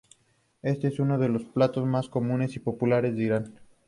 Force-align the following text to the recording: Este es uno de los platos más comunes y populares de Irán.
Este 0.63 0.87
es 0.87 0.97
uno 0.97 1.19
de 1.19 1.29
los 1.29 1.45
platos 1.45 1.85
más 1.85 2.09
comunes 2.09 2.55
y 2.55 2.59
populares 2.59 3.15
de 3.15 3.23
Irán. 3.23 3.59